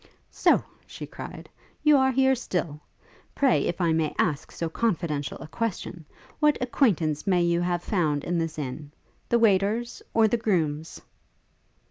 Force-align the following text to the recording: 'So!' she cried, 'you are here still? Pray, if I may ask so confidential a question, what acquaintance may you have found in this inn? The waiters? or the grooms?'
'So!' 0.31 0.63
she 0.87 1.05
cried, 1.05 1.47
'you 1.83 1.95
are 1.95 2.11
here 2.11 2.33
still? 2.33 2.81
Pray, 3.35 3.65
if 3.65 3.79
I 3.79 3.93
may 3.93 4.15
ask 4.17 4.51
so 4.51 4.67
confidential 4.67 5.37
a 5.37 5.47
question, 5.47 6.05
what 6.39 6.57
acquaintance 6.59 7.27
may 7.27 7.43
you 7.43 7.61
have 7.61 7.83
found 7.83 8.23
in 8.23 8.39
this 8.39 8.57
inn? 8.57 8.89
The 9.29 9.37
waiters? 9.37 10.01
or 10.11 10.27
the 10.27 10.37
grooms?' 10.37 11.01